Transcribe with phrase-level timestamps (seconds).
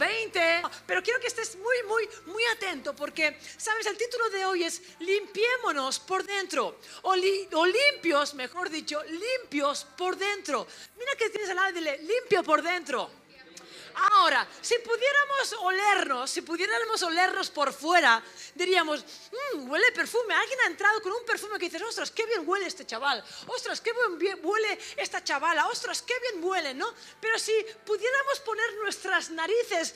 [0.00, 0.62] 20.
[0.86, 3.86] Pero quiero que estés muy, muy, muy atento porque, ¿sabes?
[3.86, 6.80] El título de hoy es Limpiémonos por dentro.
[7.02, 10.66] O, limpios, mejor dicho, limpios por dentro.
[10.98, 13.19] Mira que tienes al lado, dile, limpio por dentro.
[13.94, 18.22] Ahora, si pudiéramos olernos, si pudiéramos olernos por fuera,
[18.54, 19.04] diríamos,
[19.54, 20.34] mmm, huele perfume.
[20.34, 23.22] Alguien ha entrado con un perfume que dices, ostras, qué bien huele este chaval.
[23.46, 25.68] Ostras, qué bien huele esta chavala.
[25.68, 26.92] Ostras, qué bien huele, ¿no?
[27.20, 27.52] Pero si
[27.84, 29.94] pudiéramos poner nuestras narices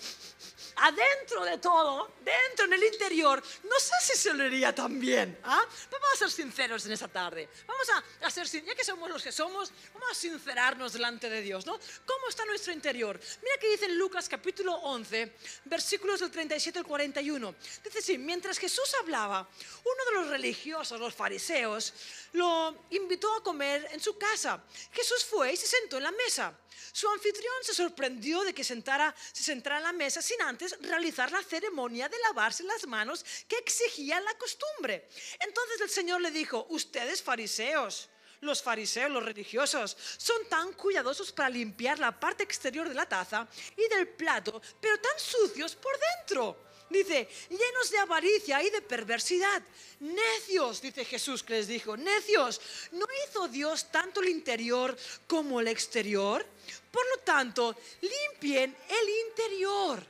[0.76, 5.38] adentro de todo, dentro en el interior, no sé si se olería tan bien.
[5.44, 5.62] ¿ah?
[5.90, 7.48] Vamos a ser sinceros en esta tarde.
[7.66, 11.40] Vamos a, a ser, ya que somos los que somos, vamos a sincerarnos delante de
[11.40, 11.78] Dios, ¿no?
[12.06, 13.18] ¿Cómo está nuestro interior?
[13.42, 15.32] Mira que dice en Lucas capítulo 11,
[15.64, 17.54] versículos del 37 al 41.
[17.82, 19.48] Dice así, mientras Jesús hablaba,
[19.84, 21.92] uno de los religiosos, los fariseos,
[22.34, 24.62] lo invitó a comer en su casa.
[24.92, 26.56] Jesús fue y se sentó en la mesa.
[26.92, 31.30] Su anfitrión se sorprendió de que sentara, se sentara en la mesa sin antes realizar
[31.30, 35.08] la ceremonia de lavarse las manos que exigía la costumbre.
[35.40, 38.08] Entonces el Señor le dijo, ustedes fariseos,
[38.40, 43.46] los fariseos, los religiosos, son tan cuidadosos para limpiar la parte exterior de la taza
[43.76, 46.64] y del plato, pero tan sucios por dentro.
[46.90, 49.62] Dice, llenos de avaricia y de perversidad.
[50.00, 52.60] Necios, dice Jesús que les dijo, necios,
[52.92, 56.44] ¿no hizo Dios tanto el interior como el exterior?
[56.90, 60.06] Por lo tanto, limpien el interior.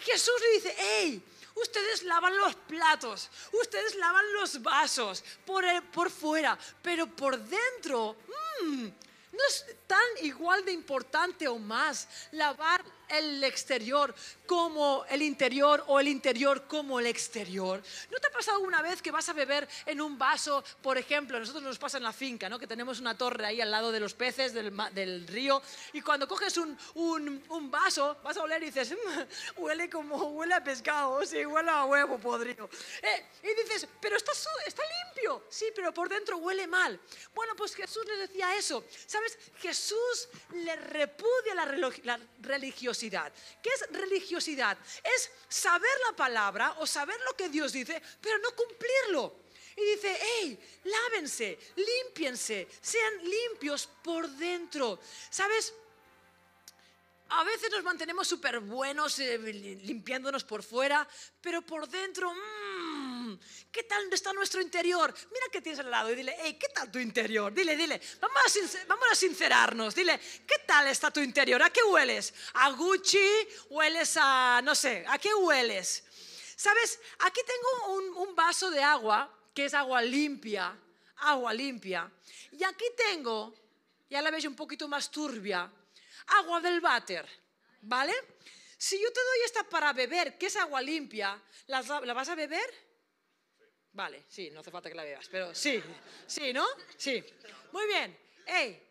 [0.00, 1.22] Jesús le dice, hey,
[1.56, 8.16] Ustedes lavan los platos, ustedes lavan los vasos por, por fuera, pero por dentro,
[8.62, 8.88] mmm,
[9.34, 14.14] no es tan igual de importante o más lavar el exterior
[14.46, 17.82] como el interior o el interior como el exterior.
[18.10, 21.38] ¿No te ha pasado alguna vez que vas a beber en un vaso, por ejemplo,
[21.38, 22.58] nosotros nos pasa en la finca, ¿no?
[22.58, 26.28] que tenemos una torre ahí al lado de los peces del, del río, y cuando
[26.28, 30.62] coges un, un, un, vaso, vas a oler y dices, mm, huele como huele a
[30.62, 32.68] pescado, sí, huele a huevo podrido.
[33.02, 34.32] Eh, y dices, pero está,
[34.66, 36.98] está limpio, sí, pero por dentro huele mal.
[37.34, 38.84] Bueno, pues Jesús les decía eso.
[39.58, 43.32] Jesús le repudia la, religiosidad.
[43.62, 44.76] ¿Qué es religiosidad?
[45.02, 49.44] es saber la palabra o saber lo que Dios dice, pero no cumplirlo.
[49.76, 55.00] Y dice, hey, lávense, límpiense, sean limpios por dentro.
[55.30, 55.74] ¿Sabes?
[57.30, 61.08] A veces nos mantenemos súper buenos eh, limpiándonos por fuera,
[61.40, 62.73] pero por dentro, mmm,
[63.70, 65.14] ¿qué tal está nuestro interior?
[65.32, 67.52] Mira que tienes al lado y dile, hey, ¿qué tal tu interior?
[67.52, 69.94] Dile, dile, vamos a, vamos a sincerarnos.
[69.94, 71.62] Dile, ¿qué tal está tu interior?
[71.62, 72.32] ¿A qué hueles?
[72.54, 73.18] ¿A Gucci?
[73.70, 76.04] ¿Hueles a, no sé, a qué hueles?
[76.56, 77.00] ¿Sabes?
[77.20, 80.76] Aquí tengo un, un vaso de agua, que es agua limpia,
[81.16, 82.10] agua limpia.
[82.52, 83.54] Y aquí tengo,
[84.08, 85.70] ya la veis un poquito más turbia,
[86.26, 87.28] agua del váter,
[87.82, 88.14] ¿vale?
[88.78, 92.83] Si yo te doy esta para beber, que es agua limpia, ¿la, vas a beber?
[93.94, 95.82] Vale, sí, no hace falta que la bebas, pero sí,
[96.26, 96.66] sí, ¿no?
[96.96, 97.24] Sí.
[97.70, 98.18] Muy bien.
[98.44, 98.84] Hey,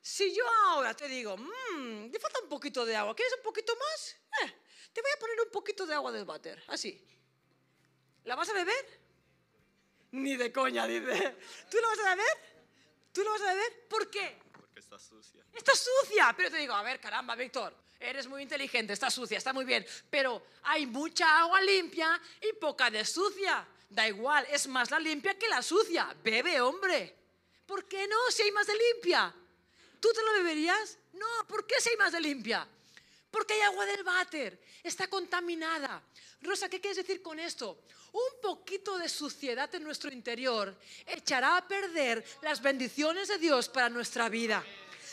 [0.00, 3.74] si yo ahora te digo, mmm, te falta un poquito de agua, ¿quieres un poquito
[3.74, 4.16] más?
[4.42, 4.52] Eh,
[4.92, 7.02] te voy a poner un poquito de agua del váter, así.
[8.24, 9.00] ¿La vas a beber?
[10.12, 11.36] Ni de coña, dice.
[11.70, 12.38] ¿Tú la vas a beber?
[13.12, 13.88] ¿Tú la vas a beber?
[13.88, 14.38] ¿Por qué?
[14.76, 15.42] está sucia.
[15.54, 16.34] Está sucia.
[16.36, 19.86] Pero te digo, a ver, caramba, Víctor, eres muy inteligente, está sucia, está muy bien.
[20.10, 23.66] Pero hay mucha agua limpia y poca de sucia.
[23.92, 26.16] Da igual, es más la limpia que la sucia.
[26.24, 27.14] Bebe, hombre.
[27.66, 29.34] ¿Por qué no si hay más de limpia?
[30.00, 30.98] ¿Tú te lo beberías?
[31.12, 32.66] No, ¿por qué si hay más de limpia?
[33.30, 36.02] Porque hay agua del váter, está contaminada.
[36.40, 37.84] Rosa, ¿qué quieres decir con esto?
[38.12, 40.76] Un poquito de suciedad en nuestro interior
[41.06, 44.64] echará a perder las bendiciones de Dios para nuestra vida.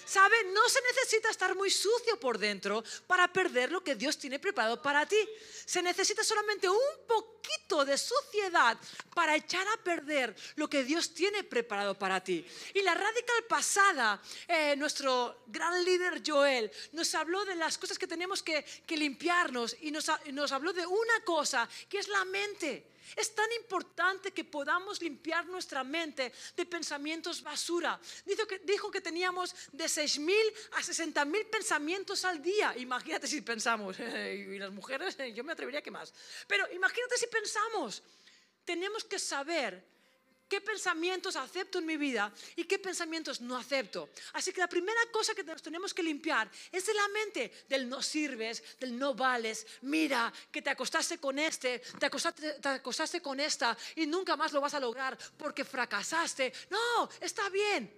[0.10, 0.44] ¿Sabe?
[0.46, 4.82] No se necesita estar muy sucio por dentro para perder lo que Dios tiene preparado
[4.82, 5.30] para ti.
[5.66, 8.76] Se necesita solamente un poquito de suciedad
[9.14, 12.44] para echar a perder lo que Dios tiene preparado para ti.
[12.74, 18.08] Y la radical pasada, eh, nuestro gran líder Joel, nos habló de las cosas que
[18.08, 22.89] tenemos que, limpiarnos y nos, nos habló de una cosa, que es la mente.
[23.16, 28.00] Es tan importante que podamos limpiar nuestra mente de pensamientos basura.
[28.26, 30.34] Dijo que, dijo que teníamos de 6.000
[30.74, 32.76] a 60.000 pensamientos al día.
[32.78, 36.14] Imagínate si pensamos, y las mujeres, yo me atrevería que más.
[36.48, 38.04] Pero imagínate si pensamos,
[38.66, 39.84] tenemos que saber
[40.50, 44.10] qué pensamientos acepto en mi vida y qué pensamientos no acepto.
[44.34, 47.88] Así que la primera cosa que nos tenemos que limpiar es de la mente del
[47.88, 49.66] no sirves, del no vales.
[49.84, 54.74] Mira que te acostaste con este, te acostaste, con esta y nunca más lo vas
[54.74, 56.52] a lograr porque fracasaste.
[56.70, 57.94] No, está bien.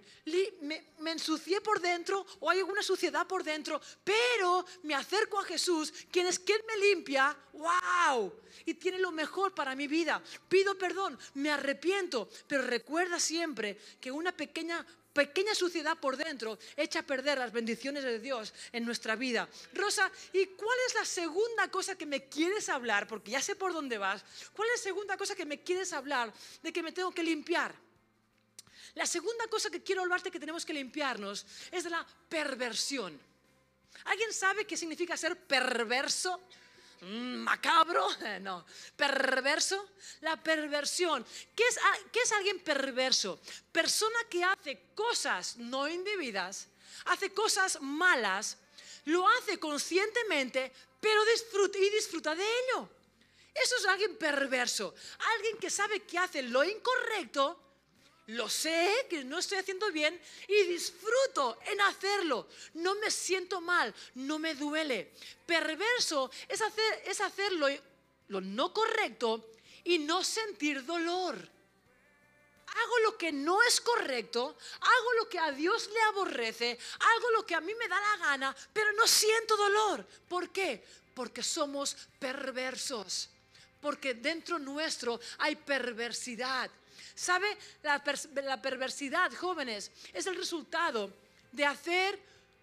[0.60, 5.44] Me, me ensucié por dentro o hay alguna suciedad por dentro, pero me acerco a
[5.44, 7.36] Jesús, quien es quien me limpia.
[7.52, 8.32] ¡Wow!
[8.64, 10.22] Y tiene lo mejor para mi vida.
[10.48, 17.00] Pido perdón, me arrepiento, pero recuerda siempre que una pequeña pequeña suciedad por dentro echa
[17.00, 19.48] a perder las bendiciones de Dios en nuestra vida.
[19.74, 23.06] Rosa, ¿y cuál es la segunda cosa que me quieres hablar?
[23.06, 24.24] Porque ya sé por dónde vas.
[24.54, 27.74] ¿Cuál es la segunda cosa que me quieres hablar de que me tengo que limpiar?
[28.94, 33.18] La segunda cosa que quiero hablarte que tenemos que limpiarnos es de la perversión.
[34.04, 36.40] ¿Alguien sabe qué significa ser perverso?
[37.02, 38.06] Mm, macabro,
[38.42, 38.64] no,
[38.96, 39.90] perverso,
[40.20, 41.26] la perversión.
[41.54, 41.78] ¿Qué es,
[42.12, 43.40] ¿Qué es alguien perverso?
[43.72, 46.68] Persona que hace cosas no indebidas,
[47.06, 48.56] hace cosas malas,
[49.06, 52.88] lo hace conscientemente, pero disfruta y disfruta de ello.
[53.52, 54.94] Eso es alguien perverso,
[55.34, 57.58] alguien que sabe que hace lo incorrecto,
[58.26, 62.48] lo sé que no estoy haciendo bien y disfruto en hacerlo.
[62.74, 65.12] No me siento mal, no me duele.
[65.44, 67.68] Perverso es hacer, es hacerlo
[68.28, 69.50] lo no correcto
[69.84, 71.36] y no sentir dolor.
[72.74, 77.44] Hago lo que no es correcto, hago lo que a Dios le aborrece, hago lo
[77.44, 80.06] que a mí me da la gana, pero no siento dolor.
[80.28, 80.82] ¿Por qué?
[81.14, 83.28] Porque somos perversos.
[83.82, 86.70] Porque dentro nuestro hay perversidad.
[87.14, 87.56] ¿Sabe?
[87.82, 88.02] La,
[88.62, 91.12] perversidad, jóvenes, es el resultado
[91.50, 92.18] de hacer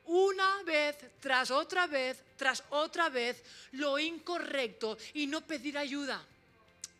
[0.06, 3.44] una vez tras otra vez, tras otra vez,
[3.74, 6.26] lo incorrecto y no pedir ayuda.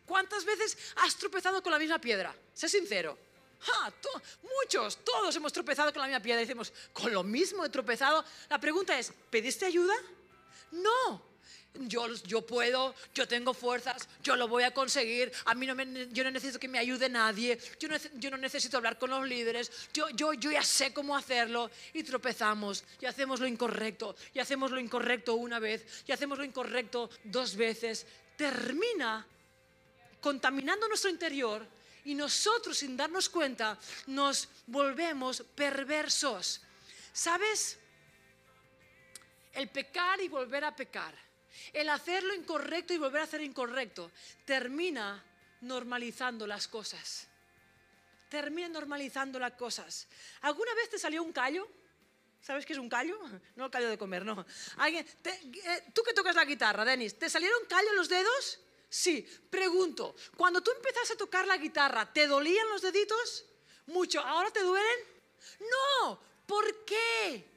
[0.06, 2.34] ¿Cuántas veces has tropezado con la misma piedra?
[2.54, 3.16] Sé sincero.
[4.42, 6.40] muchos, todos hemos tropezado con la misma piedra.
[6.40, 8.24] Decimos, con lo mismo he tropezado.
[8.48, 9.94] La pregunta es, ¿pediste ayuda?
[10.72, 11.29] No,
[11.74, 16.08] yo, yo puedo, yo tengo fuerzas, yo lo voy a conseguir, a mí no me,
[16.10, 19.26] yo no necesito que me ayude nadie, yo no, yo no necesito hablar con los
[19.26, 24.40] líderes, yo, yo, yo ya sé cómo hacerlo y tropezamos y hacemos lo incorrecto y
[24.40, 28.06] hacemos lo incorrecto una vez y hacemos lo incorrecto dos veces.
[28.36, 29.26] Termina
[30.20, 31.66] contaminando nuestro interior
[32.04, 33.78] y nosotros sin darnos cuenta
[34.08, 36.62] nos volvemos perversos.
[37.12, 37.78] ¿Sabes?
[39.52, 41.29] El pecar y volver a pecar
[41.72, 44.10] el hacer lo incorrecto y volver a hacer incorrecto
[44.44, 45.24] termina
[45.60, 47.26] normalizando las cosas.
[48.28, 50.06] Termina normalizando las cosas.
[50.42, 51.68] ¿Alguna vez te salió un callo?
[52.40, 53.18] ¿Sabes qué es un callo?
[53.56, 54.46] No el callo de comer, no.
[54.78, 58.60] ¿Alguien, eh, Tú que tocas la guitarra, Denis, ¿te salieron callo en los dedos?
[58.88, 59.26] Sí.
[59.50, 63.44] Pregunto, cuando tú empezaste a tocar la guitarra, ¿te dolían los deditos?
[63.86, 64.20] Mucho.
[64.20, 64.98] ¿Ahora te duelen?
[65.60, 66.20] No.
[66.46, 67.49] ¿Por qué?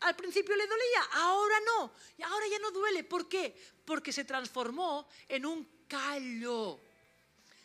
[0.00, 1.92] Al principio le dolía, ahora no.
[2.18, 3.04] Y ahora ya no duele.
[3.04, 3.56] ¿Por qué?
[3.84, 6.80] Porque se transformó en un callo.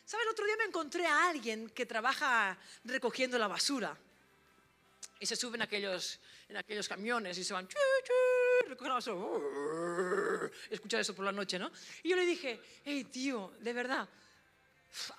[0.05, 0.25] ¿Sabes?
[0.25, 3.97] El otro día me encontré a alguien que trabaja recogiendo la basura.
[5.19, 6.19] Y se suben aquellos,
[6.49, 7.67] en aquellos camiones y se van,
[8.67, 10.51] recogen la basura.
[10.69, 11.71] Escuchar eso por la noche, ¿no?
[12.03, 14.07] Y yo le dije, hey tío, de verdad,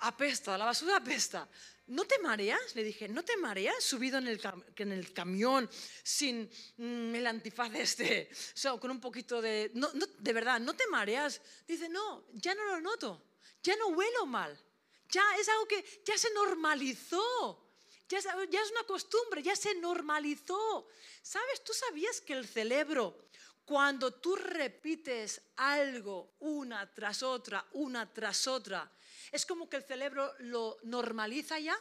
[0.01, 1.47] apesta, la basura apesta.
[1.87, 2.75] ¿No te mareas?
[2.75, 4.41] Le dije, ¿no te mareas subido en el,
[4.77, 5.69] en el camión
[6.01, 8.29] sin mm, el antifaz este?
[8.71, 9.71] O con un poquito de...
[9.73, 11.41] No, de verdad, ¿no te mareas?
[11.67, 13.21] Dice, no, ya no lo noto,
[13.61, 14.57] ya no huelo mal,
[15.09, 17.59] ya es algo que ya se normalizó.
[18.09, 20.87] Ya es, ya es una costumbre, ya se normalizó.
[21.21, 21.63] ¿Sabes?
[21.63, 23.17] ¿Tú sabías que el cerebro
[23.65, 28.89] cuando tú repites algo una tras otra, una tras otra,
[29.31, 31.77] es como que el cerebro lo normaliza ya.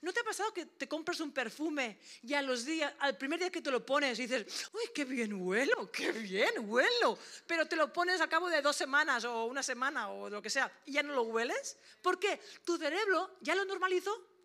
[0.00, 3.38] ¿No te ha pasado que te compras un perfume y a los días, al primer
[3.38, 7.76] día que te lo pones, dices, uy, qué bien huelo, qué bien huelo, pero te
[7.76, 10.92] lo pones a cabo de dos semanas o una semana o lo que sea y
[10.92, 11.76] ya no lo hueles?
[12.00, 12.40] ¿Por qué?
[12.64, 14.35] Tu cerebro ya lo normalizó.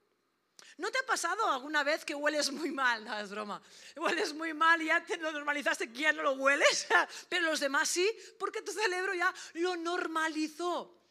[0.77, 3.03] ¿No te ha pasado alguna vez que hueles muy mal?
[3.03, 3.61] No, es broma.
[3.95, 6.87] Hueles muy mal y ya te lo normalizaste que ya no lo hueles,
[7.29, 8.09] pero los demás sí,
[8.39, 11.01] porque tu cerebro ya lo normalizó.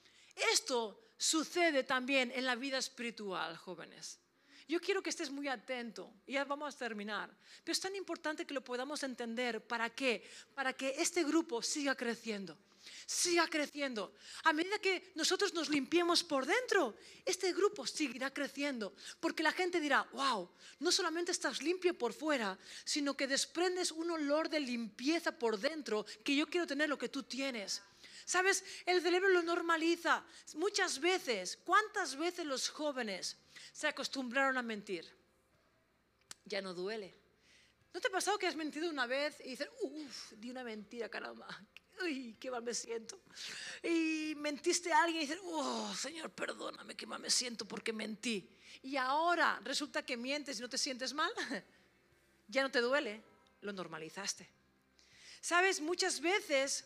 [0.52, 4.19] Esto sucede también en la vida espiritual, jóvenes.
[4.71, 7.29] Yo quiero que estés muy atento, ya vamos a terminar,
[7.65, 9.67] pero es tan importante que lo podamos entender.
[9.67, 10.23] ¿Para qué?
[10.55, 12.57] Para que este grupo siga creciendo
[13.05, 14.15] siga creciendo.
[14.45, 16.97] A medida que nosotros nos limpiemos por dentro,
[17.27, 18.95] este grupo seguirá creciendo.
[19.19, 20.49] Porque la gente dirá, wow,
[20.79, 26.07] no solamente estás limpio por fuera, sino que desprendes un olor de limpieza por dentro,
[26.25, 27.83] que yo quiero tener lo que tú tienes.
[28.31, 28.63] ¿Sabes?
[28.87, 30.25] El cerebro lo normaliza.
[30.55, 33.37] Muchas veces, ¿cuántas veces los jóvenes
[33.73, 35.05] se acostumbraron a mentir?
[36.45, 37.13] Ya no duele.
[37.93, 41.09] ¿No te ha pasado que has mentido una vez y dices, uff, di una mentira,
[41.09, 41.49] caramba,
[42.05, 43.21] uy, qué mal me siento?
[43.83, 48.49] Y mentiste a alguien y dices, oh, Señor, perdóname, qué mal me siento porque mentí.
[48.85, 51.33] Y ahora resulta que mientes y no te sientes mal,
[52.47, 53.25] ya no te duele,
[53.63, 54.49] lo normalizaste.
[55.41, 56.85] Sabes, muchas veces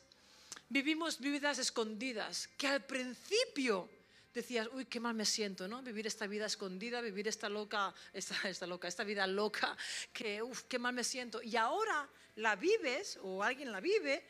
[0.68, 3.88] vivimos vidas escondidas que al principio
[4.35, 5.80] decías, uy, qué mal me siento, ¿no?
[5.83, 9.76] Vivir esta vida escondida, vivir esta loca, esta, esta loca, esta vida loca,
[10.12, 11.40] que, uff, qué mal me siento.
[11.42, 14.26] Y ahora la vives, o alguien la vive,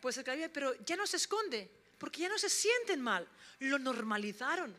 [0.00, 3.00] pues el que la vive, pero ya no se esconde, porque ya no se sienten
[3.00, 3.28] mal,
[3.60, 4.74] lo normalizaron.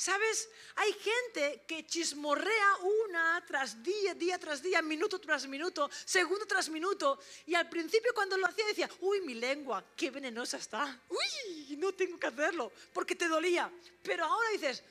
[0.00, 0.48] ¿Sabes?
[0.76, 6.70] Hay gente que chismorrea una tras día, día tras día, minuto tras minuto, segundo tras
[6.70, 7.18] minuto.
[7.44, 10.98] Y al principio cuando lo hacía decía, uy, mi lengua, qué venenosa está.
[11.06, 13.70] Uy, no tengo que hacerlo, porque te dolía.
[14.02, 14.82] Pero ahora dices,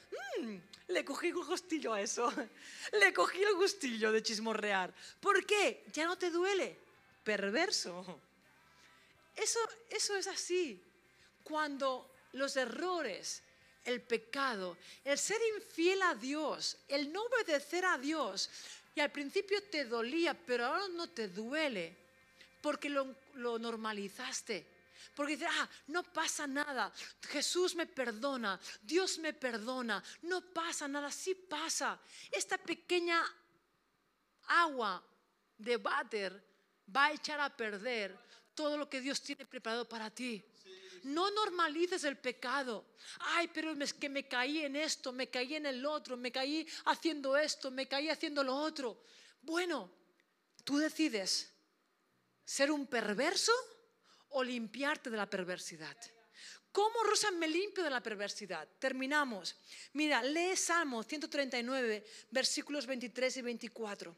[0.42, 0.58] mmm,
[0.90, 2.32] le cogí el gustillo a eso.
[3.02, 4.94] Le cogí el gustillo de chismorrear.
[5.20, 5.86] ¿Por qué?
[5.92, 6.78] Ya no te duele.
[7.24, 8.22] Perverso.
[9.36, 10.80] Eso, eso es así.
[11.44, 13.42] Cuando los errores
[13.90, 18.50] el pecado, el ser infiel a Dios, el no obedecer a Dios.
[18.96, 21.96] Y al principio te dolía, pero ahora no te duele,
[22.62, 24.80] porque lo, normalizaste.
[25.16, 26.94] Porque dices, ah, no pasa nada,
[27.28, 32.00] Jesús me perdona, Dios me perdona, no pasa nada, sí pasa.
[32.32, 33.22] Esta pequeña
[34.48, 35.04] agua
[35.58, 36.42] de váter
[36.96, 38.18] va a echar a perder
[38.56, 40.44] todo lo que Dios tiene preparado para ti.
[41.04, 42.86] No normalices el pecado.
[43.20, 46.68] Ay, pero es que me caí en esto, me caí en el otro, me caí
[46.86, 49.04] haciendo esto, me caí haciendo lo otro.
[49.42, 49.92] Bueno,
[50.64, 51.54] tú decides
[52.44, 53.52] ser un perverso
[54.30, 55.96] o limpiarte de la perversidad.
[56.72, 58.68] ¿Cómo, Rosa, me limpio de la perversidad?
[58.78, 59.56] Terminamos.
[59.94, 64.16] Mira, lee Salmo 139, versículos 23 y 24.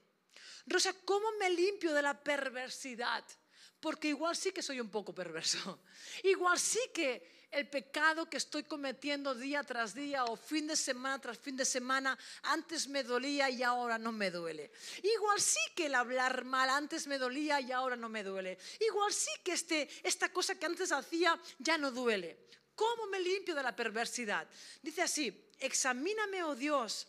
[0.67, 3.23] Rosa, ¿cómo me limpio de la perversidad?
[3.81, 5.79] Porque igual sí que soy un poco perverso.
[6.23, 11.19] Igual sí que el pecado que estoy cometiendo día tras día o fin de semana
[11.19, 14.71] tras fin de semana antes me dolía y ahora no me duele.
[15.03, 18.57] Igual sí que el hablar mal antes me dolía y ahora no me duele.
[18.79, 22.47] Igual sí que este, esta cosa que antes hacía ya no duele.
[22.75, 24.47] ¿Cómo me limpio de la perversidad?
[24.81, 27.07] Dice así, examíname, oh Dios,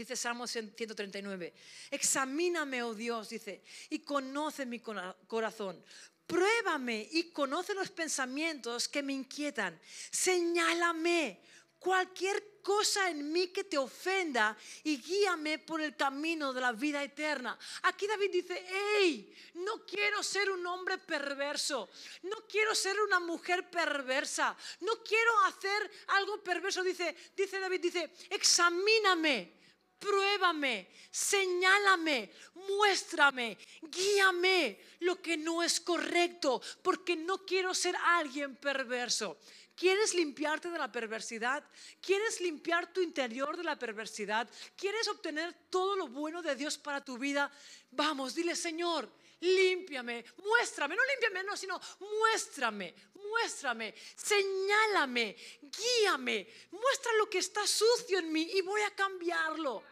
[0.00, 1.52] Dice Salmo 139,
[1.90, 5.84] examíname, oh Dios, dice, y conoce mi corazón.
[6.26, 9.78] Pruébame y conoce los pensamientos que me inquietan.
[10.10, 11.42] Señálame
[11.78, 17.04] cualquier cosa en mí que te ofenda y guíame por el camino de la vida
[17.04, 17.58] eterna.
[17.82, 21.90] Aquí David dice, hey, no quiero ser un hombre perverso,
[22.22, 26.82] no quiero ser una mujer perversa, no quiero hacer algo perverso.
[26.82, 29.59] Dice, dice David, dice, examíname
[30.00, 39.38] pruébame, señálame, muéstrame, guíame lo que no es correcto, porque no quiero ser alguien perverso.
[39.76, 41.64] ¿Quieres limpiarte de la perversidad?
[42.02, 44.46] ¿Quieres limpiar tu interior de la perversidad?
[44.76, 47.50] ¿Quieres obtener todo lo bueno de Dios para tu vida?
[47.90, 57.28] Vamos, dile, Señor, límpiame, muéstrame, no límpiame, no, sino muéstrame, muéstrame, señálame, guíame, muestra lo
[57.28, 59.82] que está sucio en mí y voy a cambiarlo.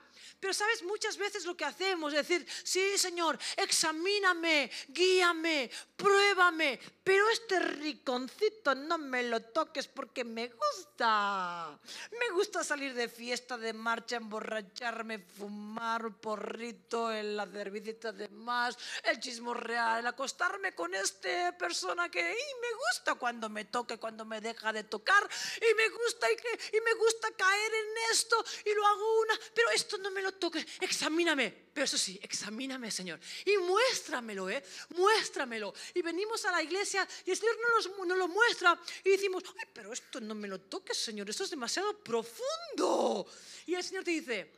[0.40, 7.28] Pero sabes, muchas veces lo que hacemos es decir, sí Señor, examíname, guíame, pruébame, pero
[7.30, 11.78] este riconcito no me lo toques porque me gusta.
[12.18, 18.76] Me gusta salir de fiesta, de marcha, emborracharme, fumar porrito, en la cervecita de más,
[19.04, 24.24] el chismo real, acostarme con esta persona que y me gusta cuando me toque, cuando
[24.24, 28.74] me deja de tocar, y me gusta y, y me gusta caer en esto y
[28.74, 33.20] lo hago una, pero esto no me lo toques, examíname pero eso sí, examíname, Señor.
[33.44, 34.60] Y muéstramelo, ¿eh?
[34.96, 35.72] Muéstramelo.
[35.94, 39.68] Y venimos a la iglesia y el Señor nos, nos lo muestra y decimos, ay,
[39.72, 41.30] pero esto no me lo toques, Señor.
[41.30, 43.24] Esto es demasiado profundo.
[43.64, 44.52] Y el Señor te dice,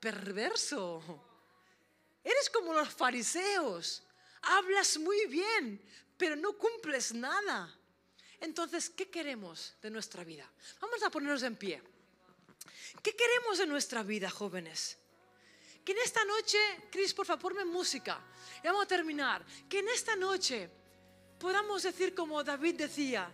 [0.00, 1.02] perverso.
[2.24, 4.02] Eres como los fariseos.
[4.40, 7.78] Hablas muy bien, pero no cumples nada.
[8.40, 10.50] Entonces, ¿qué queremos de nuestra vida?
[10.80, 11.82] Vamos a ponernos en pie.
[13.02, 14.98] ¿Qué queremos de nuestra vida, jóvenes?
[15.84, 16.58] Que en esta noche,
[16.90, 18.18] Cris, por favor, ponme música.
[18.62, 19.44] Vamos a terminar.
[19.68, 20.70] Que en esta noche
[21.38, 23.30] podamos decir como David decía,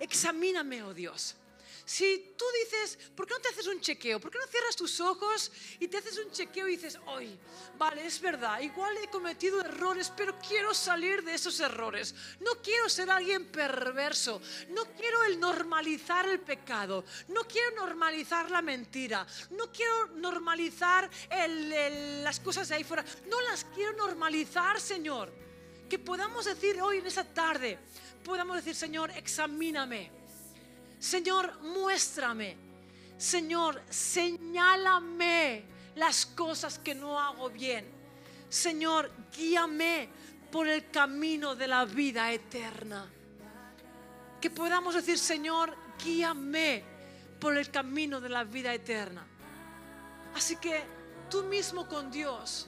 [0.00, 1.36] examíname, oh Dios.
[1.84, 4.18] Si tú dices, ¿por qué no te haces un chequeo?
[4.18, 7.38] ¿Por qué no cierras tus ojos y te haces un chequeo y dices, hoy,
[7.76, 12.14] vale, es verdad, igual he cometido errores, pero quiero salir de esos errores.
[12.40, 14.40] No quiero ser alguien perverso.
[14.70, 17.04] No quiero el normalizar el pecado.
[17.28, 19.26] No quiero normalizar la mentira.
[19.50, 23.04] No quiero normalizar las cosas de ahí fuera.
[23.26, 25.32] No las quiero normalizar, Señor.
[25.88, 27.78] Que podamos decir hoy en esa tarde,
[28.24, 30.23] podamos decir, Señor, examíname
[31.04, 32.56] Señor, muéstrame.
[33.18, 35.62] Señor, señálame
[35.96, 37.84] las cosas que no hago bien.
[38.48, 40.08] Señor, guíame
[40.50, 43.06] por el camino de la vida eterna.
[44.40, 46.82] Que podamos decir, Señor, guíame
[47.38, 49.26] por el camino de la vida eterna.
[50.34, 50.84] Así que
[51.28, 52.66] tú mismo con Dios,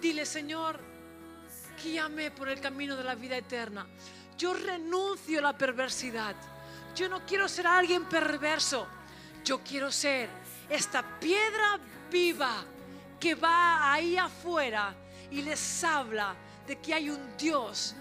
[0.00, 0.80] dile, Señor,
[1.84, 3.86] guíame por el camino de la vida eterna.
[4.38, 6.34] Yo renuncio a la perversidad.
[6.98, 8.84] Yo no quiero ser alguien perverso.
[9.44, 10.28] Yo quiero ser
[10.68, 11.78] esta piedra
[12.10, 12.64] viva
[13.20, 14.92] que va ahí afuera
[15.30, 16.34] y les habla
[16.66, 17.94] de que hay un Dios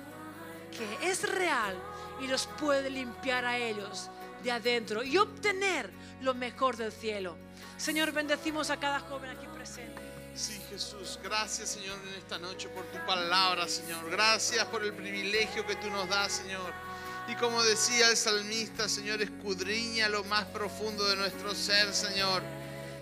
[0.76, 1.76] que es real
[2.22, 4.10] y los puede limpiar a ellos
[4.42, 7.38] de adentro y obtener lo mejor del cielo.
[7.78, 10.02] Señor, bendecimos a cada joven aquí presente.
[10.34, 14.10] Sí, Jesús, gracias Señor en esta noche por tu palabra, Señor.
[14.10, 16.74] Gracias por el privilegio que tú nos das, Señor
[17.28, 22.42] y como decía el salmista, Señor, escudriña lo más profundo de nuestro ser, Señor.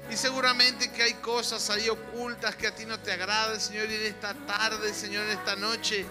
[0.09, 3.89] Y seguramente que hay cosas ahí ocultas que a ti no te agradan, Señor.
[3.89, 6.07] Y en esta tarde, Señor, en esta noche,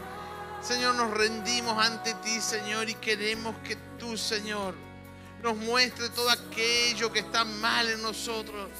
[0.62, 4.74] Señor, nos rendimos ante ti, Señor, y queremos que tú, Señor,
[5.42, 8.70] nos muestre todo aquello que está mal en nosotros.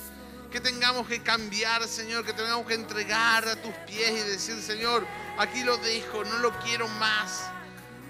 [0.52, 5.04] Que tengamos que cambiar, Señor, que tengamos que entregar a tus pies y decir, Señor,
[5.38, 7.50] aquí lo dejo, no lo quiero más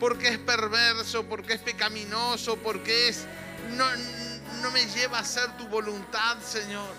[0.01, 3.25] porque es perverso, porque es pecaminoso, porque es
[3.77, 3.85] no,
[4.63, 6.91] no me lleva a hacer tu voluntad, Señor.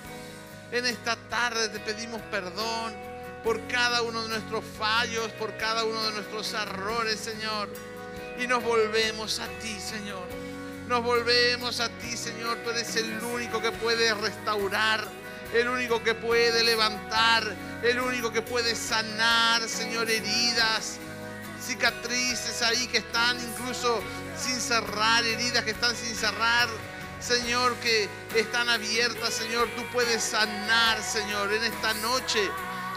[0.72, 2.94] En esta tarde te pedimos perdón
[3.44, 7.70] por cada uno de nuestros fallos, por cada uno de nuestros errores, Señor.
[8.40, 10.28] Y nos volvemos a ti, Señor.
[10.88, 12.58] Nos volvemos a ti, Señor.
[12.64, 15.08] Tú eres el único que puede restaurar,
[15.54, 21.00] el único que puede levantar, el único que puede sanar, Señor, heridas
[21.66, 24.02] cicatrices ahí que están incluso
[24.38, 26.70] sin cerrar, heridas que están sin cerrar.
[27.20, 32.40] Señor, que están abiertas, Señor, tú puedes sanar, Señor, en esta noche.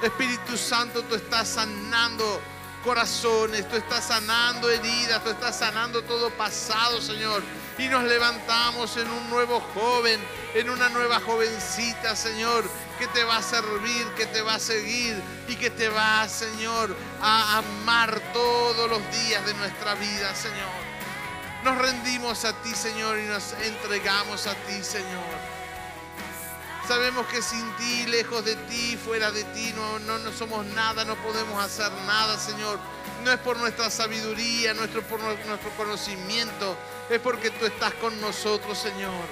[0.02, 2.40] Espíritu Santo, tú estás sanando
[2.84, 7.42] corazones, tú estás sanando heridas, tú estás sanando todo pasado, Señor.
[7.78, 10.20] Y nos levantamos en un nuevo joven,
[10.54, 15.16] en una nueva jovencita, Señor, que te va a servir, que te va a seguir
[15.46, 20.88] y que te va, Señor, a amar todos los días de nuestra vida, Señor.
[21.62, 25.58] Nos rendimos a ti, Señor, y nos entregamos a ti, Señor.
[26.88, 31.04] Sabemos que sin ti, lejos de ti, fuera de ti, no, no, no somos nada,
[31.04, 32.78] no podemos hacer nada, Señor.
[33.24, 36.76] No es por nuestra sabiduría, no es por nuestro conocimiento,
[37.10, 39.24] es porque tú estás con nosotros, Señor.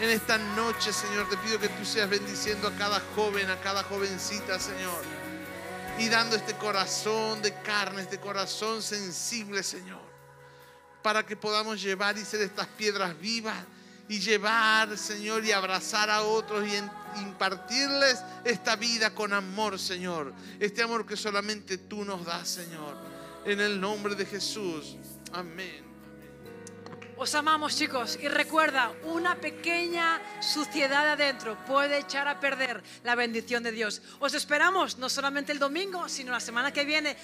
[0.00, 3.84] En esta noche, Señor, te pido que tú seas bendiciendo a cada joven, a cada
[3.84, 5.02] jovencita, Señor.
[5.98, 10.02] Y dando este corazón de carne, este corazón sensible, Señor.
[11.02, 13.56] Para que podamos llevar y ser estas piedras vivas
[14.08, 20.34] y llevar, Señor, y abrazar a otros y impartirles esta vida con amor, Señor.
[20.60, 22.96] Este amor que solamente tú nos das, Señor.
[23.44, 24.96] En el nombre de Jesús.
[25.32, 25.94] Amén.
[27.16, 33.62] Os amamos chicos y recuerda, una pequeña suciedad adentro puede echar a perder la bendición
[33.62, 34.02] de Dios.
[34.18, 37.16] Os esperamos no solamente el domingo, sino la semana que viene